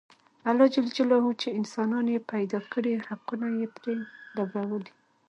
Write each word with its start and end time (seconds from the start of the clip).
الله 0.49 0.67
ج 0.73 0.77
چې 1.41 1.49
انسانان 1.59 2.05
یې 2.13 2.19
پیدا 2.31 2.59
کړي 2.73 2.93
حقونه 3.07 3.47
یې 3.59 3.67
پرې 3.77 3.95
لورولي. 4.35 4.91